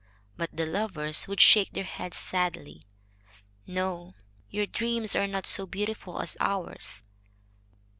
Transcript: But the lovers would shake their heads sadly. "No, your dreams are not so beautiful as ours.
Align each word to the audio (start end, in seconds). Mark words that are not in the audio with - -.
But 0.35 0.57
the 0.57 0.65
lovers 0.65 1.27
would 1.27 1.39
shake 1.39 1.73
their 1.73 1.83
heads 1.83 2.17
sadly. 2.17 2.81
"No, 3.67 4.15
your 4.49 4.65
dreams 4.65 5.15
are 5.15 5.27
not 5.27 5.45
so 5.45 5.67
beautiful 5.67 6.19
as 6.19 6.35
ours. 6.39 7.03